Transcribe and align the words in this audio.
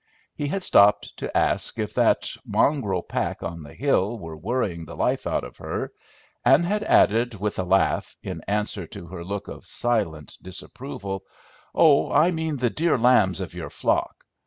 He 0.33 0.47
had 0.47 0.63
stopped 0.63 1.15
to 1.17 1.37
ask 1.37 1.77
if 1.77 1.93
that 1.93 2.31
"mongrel 2.43 3.03
pack 3.03 3.43
on 3.43 3.61
the 3.61 3.75
hill 3.75 4.17
were 4.17 4.35
worrying 4.35 4.83
the 4.83 4.95
life 4.95 5.27
out 5.27 5.43
of 5.43 5.57
her," 5.57 5.93
and 6.43 6.65
had 6.65 6.83
added 6.85 7.35
with 7.35 7.59
a 7.59 7.63
laugh, 7.63 8.17
in 8.23 8.41
answer 8.47 8.87
to 8.87 9.05
her 9.09 9.23
look 9.23 9.47
of 9.47 9.63
silent 9.67 10.39
disapproval, 10.41 11.21
"Oh, 11.75 12.11
I 12.11 12.31
mean 12.31 12.57
the 12.57 12.71
dear 12.71 12.97
lambs 12.97 13.41
of 13.41 13.53
your 13.53 13.69
flock. 13.69 14.23